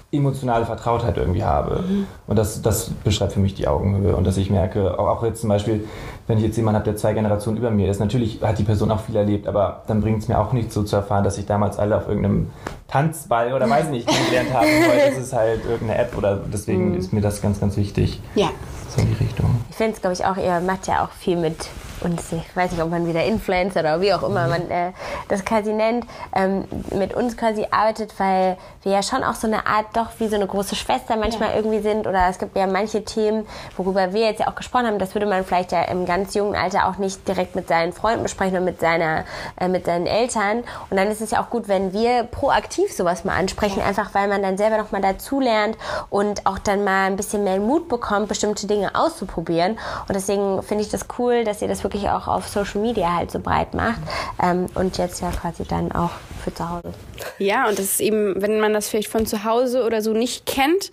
[0.10, 1.84] emotionale Vertrautheit irgendwie habe.
[1.88, 2.08] Mhm.
[2.28, 4.16] Und das, das beschreibt für mich die Augenhöhe.
[4.16, 5.86] Und dass ich merke, auch jetzt zum Beispiel,
[6.28, 8.90] wenn ich jetzt jemanden habe, der zwei Generationen über mir ist, natürlich hat die Person
[8.90, 11.46] auch viel erlebt, aber dann bringt es mir auch nichts so zu erfahren, dass ich
[11.46, 12.52] damals alle auf irgendeinem
[12.88, 14.66] Tanzball oder weiß nicht kennengelernt habe.
[14.66, 16.98] Heute ist es halt irgendeine App oder deswegen mhm.
[16.98, 18.22] ist mir das ganz, ganz wichtig.
[18.36, 18.50] Ja.
[18.96, 19.56] So in die Richtung.
[19.70, 21.68] Ich finde es, glaube ich, auch, ihr macht ja auch viel mit
[22.02, 24.50] und ich weiß nicht, ob man wieder Influencer oder wie auch immer mhm.
[24.50, 24.92] man äh,
[25.28, 26.06] das quasi nennt,
[26.36, 30.28] ähm, mit uns quasi arbeitet, weil wir ja schon auch so eine Art, doch wie
[30.28, 31.56] so eine große Schwester manchmal ja.
[31.56, 32.08] irgendwie sind.
[32.08, 35.26] Oder es gibt ja manche Themen, worüber wir jetzt ja auch gesprochen haben, das würde
[35.26, 38.66] man vielleicht ja im ganz jungen Alter auch nicht direkt mit seinen Freunden besprechen oder
[38.66, 39.26] mit, seiner,
[39.60, 40.64] äh, mit seinen Eltern.
[40.90, 44.28] Und dann ist es ja auch gut, wenn wir proaktiv sowas mal ansprechen, einfach weil
[44.28, 45.78] man dann selber nochmal dazulernt
[46.10, 49.78] und auch dann mal ein bisschen mehr Mut bekommt, bestimmte Dinge auszuprobieren.
[50.08, 53.32] Und deswegen finde ich das cool, dass ihr das wirklich auch auf Social Media halt
[53.32, 54.00] so breit macht
[54.42, 56.12] ähm, und jetzt ja quasi dann auch
[56.44, 56.94] für zu Hause.
[57.40, 60.46] Ja, und das ist eben, wenn man das vielleicht von zu Hause oder so nicht
[60.46, 60.92] kennt,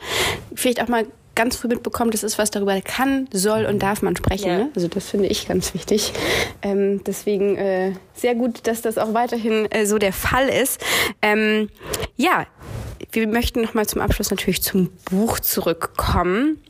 [0.55, 4.17] vielleicht auch mal ganz früh mitbekommt, das ist was darüber kann, soll und darf man
[4.17, 4.49] sprechen.
[4.49, 4.59] Ja.
[4.59, 4.71] Ne?
[4.75, 6.13] Also das finde ich ganz wichtig.
[6.63, 10.81] Ähm, deswegen äh, sehr gut, dass das auch weiterhin äh, so der Fall ist.
[11.23, 11.71] Ähm,
[12.17, 12.47] ja,
[13.13, 16.61] wir möchten noch mal zum Abschluss natürlich zum Buch zurückkommen.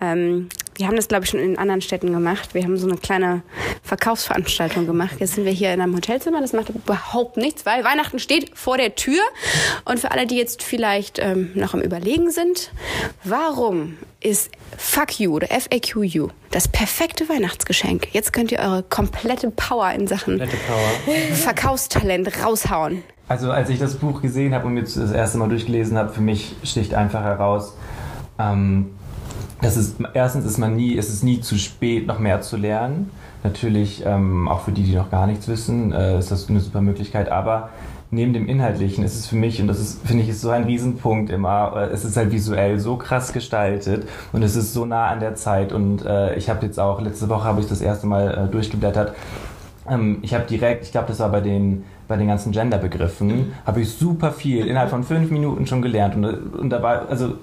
[0.00, 2.54] Ähm, wir haben das, glaube ich, schon in anderen Städten gemacht.
[2.54, 3.42] Wir haben so eine kleine
[3.82, 5.16] Verkaufsveranstaltung gemacht.
[5.20, 6.40] Jetzt sind wir hier in einem Hotelzimmer.
[6.40, 9.20] Das macht überhaupt nichts, weil Weihnachten steht vor der Tür.
[9.84, 12.72] Und für alle, die jetzt vielleicht ähm, noch am Überlegen sind,
[13.22, 18.08] warum ist Fuck You oder FAQU das perfekte Weihnachtsgeschenk?
[18.12, 21.14] Jetzt könnt ihr eure komplette Power in Sachen Power.
[21.34, 23.02] Verkaufstalent raushauen.
[23.28, 26.20] Also als ich das Buch gesehen habe und mir das erste Mal durchgelesen habe, für
[26.20, 27.74] mich sticht einfach heraus,
[28.38, 28.90] ähm,
[29.62, 33.10] dass es erstens ist man nie, ist es nie zu spät, noch mehr zu lernen.
[33.44, 36.80] Natürlich, ähm, auch für die, die noch gar nichts wissen, äh, ist das eine super
[36.80, 37.30] Möglichkeit.
[37.30, 37.70] Aber
[38.10, 40.64] neben dem Inhaltlichen ist es für mich, und das ist, finde ich, ist so ein
[40.64, 45.06] Riesenpunkt immer, äh, es ist halt visuell so krass gestaltet und es ist so nah
[45.06, 45.72] an der Zeit.
[45.72, 49.14] Und äh, ich habe jetzt auch, letzte Woche habe ich das erste Mal äh, durchgeblättert.
[49.88, 53.80] Ähm, ich habe direkt, ich glaube, das war bei den bei den ganzen Genderbegriffen, habe
[53.80, 56.14] ich super viel innerhalb von fünf Minuten schon gelernt.
[56.14, 57.36] Und, und da war, also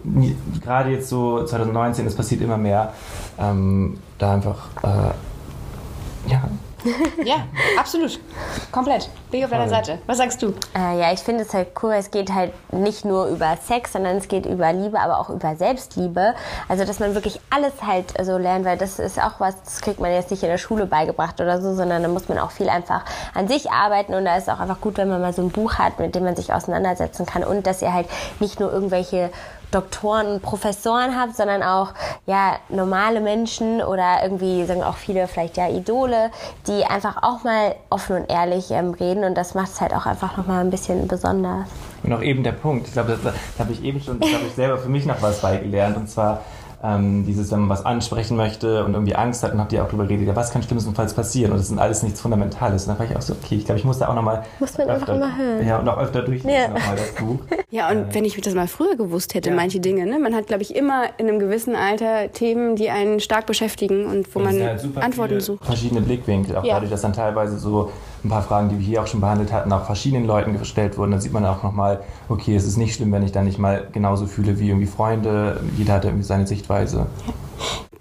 [0.62, 2.94] gerade jetzt so 2019, es passiert immer mehr,
[3.40, 6.44] ähm, da einfach, äh, ja,
[7.26, 8.20] ja, absolut.
[8.72, 9.10] Komplett.
[9.32, 10.00] Bin ich auf deiner Seite.
[10.08, 10.54] Was sagst du?
[10.76, 11.94] Äh, ja, ich finde es halt cool.
[11.94, 15.56] Es geht halt nicht nur über Sex, sondern es geht über Liebe, aber auch über
[15.56, 16.34] Selbstliebe.
[16.68, 20.00] Also, dass man wirklich alles halt so lernt, weil das ist auch was, das kriegt
[20.00, 22.70] man jetzt nicht in der Schule beigebracht oder so, sondern da muss man auch viel
[22.70, 25.42] einfach an sich arbeiten und da ist es auch einfach gut, wenn man mal so
[25.42, 28.08] ein Buch hat, mit dem man sich auseinandersetzen kann und dass ihr halt
[28.40, 29.32] nicht nur irgendwelche
[29.72, 31.94] Doktoren und Professoren habt, sondern auch
[32.26, 36.32] ja normale Menschen oder irgendwie sagen auch viele vielleicht ja Idole,
[36.68, 40.06] die einfach auch mal offen und ehrlich ähm, reden und das macht es halt auch
[40.06, 41.68] einfach noch mal ein bisschen besonders.
[42.04, 44.78] Und auch eben der Punkt, ich glaube, da habe ich eben schon, habe ich selber
[44.78, 46.42] für mich noch was beigelernt und zwar
[46.84, 49.90] ähm, dieses, wenn man was ansprechen möchte und irgendwie Angst hat, und habt ihr auch
[49.90, 51.52] drüber geredet, ja, was kann schlimmstenfalls passieren?
[51.52, 52.88] Und das ist alles nichts Fundamentales.
[52.88, 54.44] Und da war ich auch so, okay, ich glaube, ich muss da auch nochmal.
[54.60, 55.68] Muss man öfter, einfach mal hören.
[55.68, 56.68] Ja, und auch öfter durchlesen ja.
[56.70, 57.40] nochmal das Buch.
[57.72, 59.56] Ja, und äh, wenn ich das mal früher gewusst hätte, ja.
[59.56, 60.18] manche Dinge, ne?
[60.18, 64.34] Man hat, glaube ich, immer in einem gewissen Alter Themen, die einen stark beschäftigen und
[64.34, 65.66] wo und man halt Antworten sucht.
[65.66, 66.76] Verschiedene Blickwinkel, auch ja.
[66.76, 67.92] dadurch, dass dann teilweise so
[68.24, 71.12] ein paar Fragen, die wir hier auch schon behandelt hatten, auch verschiedenen Leuten gestellt wurden.
[71.12, 73.88] Dann sieht man auch nochmal, okay, es ist nicht schlimm, wenn ich dann nicht mal
[73.92, 75.62] genauso fühle wie irgendwie Freunde.
[75.78, 77.08] Jeder hat irgendwie seine Sichtweise.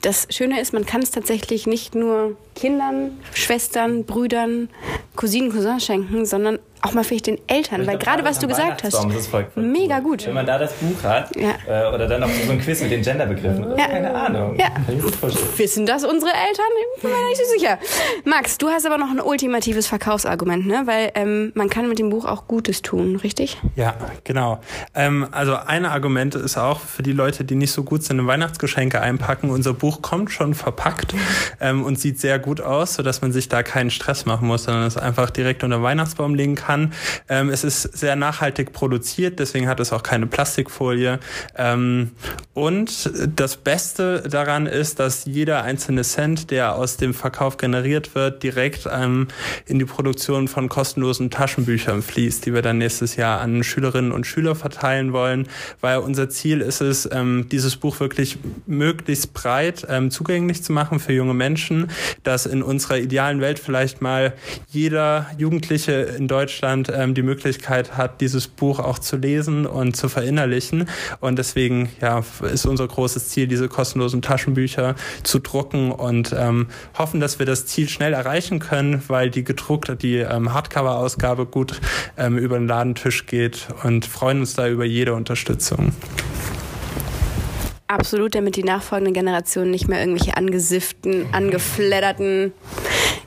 [0.01, 4.69] Das Schöne ist, man kann es tatsächlich nicht nur Kindern, Schwestern, Brüdern,
[5.17, 8.97] Cousinen, Cousins schenken, sondern auch mal vielleicht den Eltern, weil gerade was du gesagt hast,
[9.57, 10.27] mega gut.
[10.27, 11.55] Wenn man da das Buch hat ja.
[11.67, 13.87] äh, oder dann auch so ein Quiz mit den Genderbegriffen, ja.
[13.87, 14.57] keine Ahnung.
[14.59, 14.69] Ja.
[15.57, 16.65] Wissen das unsere Eltern?
[16.97, 17.79] Ich bin mir nicht so sicher.
[18.25, 20.83] Max, du hast aber noch ein ultimatives Verkaufsargument, ne?
[20.85, 23.59] weil ähm, man kann mit dem Buch auch Gutes tun, richtig?
[23.75, 24.61] Ja, genau.
[24.95, 29.01] Ähm, also ein Argument ist auch für die Leute, die nicht so gut sind, Weihnachtsgeschenke
[29.01, 29.51] einpacken.
[29.51, 31.15] Unser Buch kommt schon verpackt
[31.61, 34.85] ähm, und sieht sehr gut aus, sodass man sich da keinen Stress machen muss, sondern
[34.85, 36.93] es einfach direkt unter Weihnachtsbaum legen kann kann.
[37.31, 41.19] Ähm, es ist sehr nachhaltig produziert, deswegen hat es auch keine Plastikfolie.
[41.57, 42.11] Ähm,
[42.53, 48.43] und das Beste daran ist, dass jeder einzelne Cent, der aus dem Verkauf generiert wird,
[48.43, 49.29] direkt ähm,
[49.65, 54.27] in die Produktion von kostenlosen Taschenbüchern fließt, die wir dann nächstes Jahr an Schülerinnen und
[54.27, 55.49] Schüler verteilen wollen,
[55.81, 61.01] weil unser Ziel ist es, ähm, dieses Buch wirklich möglichst breit ähm, zugänglich zu machen
[61.01, 61.91] für junge Menschen,
[62.25, 64.35] dass in unserer idealen Welt vielleicht mal
[64.69, 69.97] jeder Jugendliche in Deutschland Deutschland ähm, die Möglichkeit hat, dieses Buch auch zu lesen und
[69.97, 70.89] zu verinnerlichen.
[71.21, 76.67] Und deswegen ja, ist unser großes Ziel, diese kostenlosen Taschenbücher zu drucken und ähm,
[76.99, 81.81] hoffen, dass wir das Ziel schnell erreichen können, weil die gedruckte, die ähm, Hardcover-Ausgabe gut
[82.17, 85.93] ähm, über den Ladentisch geht und freuen uns da über jede Unterstützung.
[87.87, 92.53] Absolut, damit die nachfolgenden Generationen nicht mehr irgendwelche angesifften, angefledderten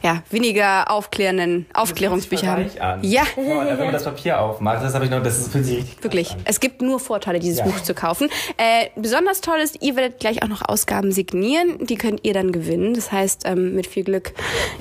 [0.03, 2.69] ja, weniger aufklärenden Aufklärungsbücher haben.
[3.01, 3.23] Ja.
[3.35, 6.35] Boah, wenn man das Papier aufmacht, das habe ich noch, das fühlt sich richtig Wirklich.
[6.45, 7.65] Es gibt nur Vorteile, dieses ja.
[7.65, 8.29] Buch zu kaufen.
[8.57, 11.85] Äh, besonders toll ist, ihr werdet gleich auch noch Ausgaben signieren.
[11.85, 12.93] Die könnt ihr dann gewinnen.
[12.93, 14.33] Das heißt, ähm, mit viel Glück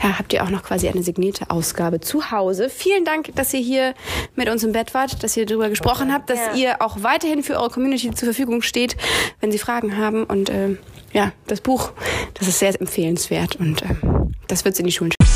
[0.02, 2.70] ja, habt ihr auch noch quasi eine signierte Ausgabe zu Hause.
[2.70, 3.94] Vielen Dank, dass ihr hier
[4.36, 6.12] mit uns im Bett wart, dass ihr darüber gesprochen okay.
[6.12, 6.54] habt, dass ja.
[6.54, 8.96] ihr auch weiterhin für eure Community zur Verfügung steht,
[9.40, 10.24] wenn sie Fragen haben.
[10.24, 10.76] Und äh,
[11.12, 11.92] ja, das Buch,
[12.34, 13.86] das ist sehr empfehlenswert und äh,
[14.50, 15.30] das wird es in die Schulen schaffen.